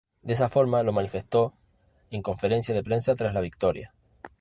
De 0.23 0.33
esa 0.33 0.49
forma 0.49 0.81
lo 0.81 0.93
manifestó 0.93 1.53
en 2.09 2.23
conferencia 2.23 2.73
de 2.73 2.81
prensa 2.83 3.13
tras 3.13 3.35
la 3.35 3.39
victoria. 3.41 3.93